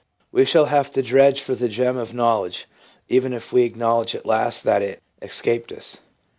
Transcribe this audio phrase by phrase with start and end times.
[0.31, 2.65] We shall have to dredge for the gem of knowledge,
[3.07, 5.99] even if we acknowledge at last that it escaped us.